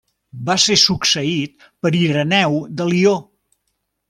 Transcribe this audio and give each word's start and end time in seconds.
Va 0.45 0.53
ser 0.63 0.77
succeït 0.83 1.67
per 1.85 1.93
Ireneu 2.01 2.57
de 2.81 2.89
Lió. 2.95 3.15